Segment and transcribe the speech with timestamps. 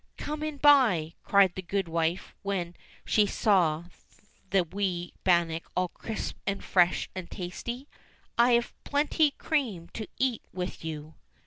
[0.17, 3.83] "Come in by," cried the goodwife when she saw
[4.49, 7.87] the wee bannock all crisp and fresh and tasty,
[8.35, 11.13] "I've plenty cream to eat with you."